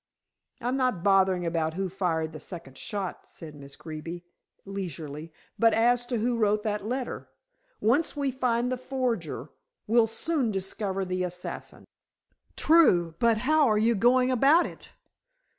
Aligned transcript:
"I'm 0.61 0.77
not 0.77 1.03
bothering 1.03 1.45
about 1.45 1.75
who 1.75 1.87
fired 1.87 2.33
the 2.33 2.39
second 2.39 2.75
shot," 2.75 3.27
said 3.27 3.53
Miss 3.53 3.75
Greeby 3.75 4.23
leisurely, 4.65 5.31
"but 5.59 5.75
as 5.75 6.07
to 6.07 6.17
who 6.17 6.39
wrote 6.39 6.63
that 6.63 6.83
letter. 6.87 7.29
Once 7.79 8.17
we 8.17 8.31
find 8.31 8.71
the 8.71 8.77
forger, 8.77 9.51
we'll 9.85 10.07
soon 10.07 10.49
discover 10.49 11.05
the 11.05 11.23
assassin." 11.23 11.85
"True; 12.55 13.13
but 13.19 13.37
how 13.45 13.67
are 13.67 13.77
you 13.77 13.93
going 13.93 14.31
about 14.31 14.65
it?" 14.65 14.91